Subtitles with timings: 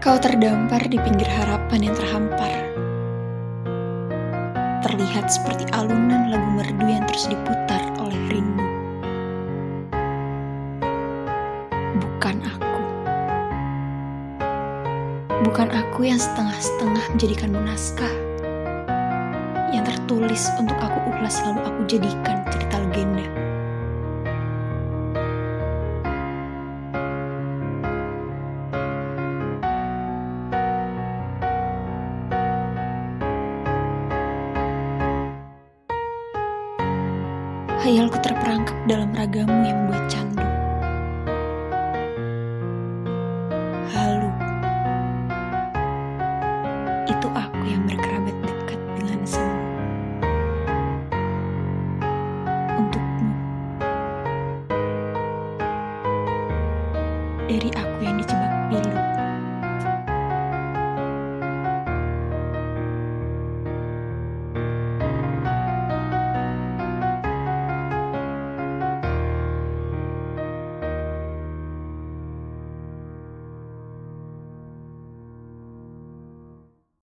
[0.00, 2.72] Kau terdampar di pinggir harapan yang terhampar.
[4.80, 8.64] Terlihat seperti alunan lagu merdu yang terus diputar oleh rindu.
[12.00, 12.80] Bukan aku.
[15.44, 18.14] Bukan aku yang setengah-setengah menjadikanmu naskah.
[19.68, 23.39] Yang tertulis untuk aku ulas lalu aku jadikan cerita legenda.
[37.80, 40.44] Hayalku terperangkap dalam ragamu yang membuat candu.
[43.88, 44.28] Halu.
[47.08, 49.56] Itu aku yang berkerabat dekat dengan semu.
[52.76, 53.32] Untukmu.
[57.48, 58.49] Dari aku yang dijebak.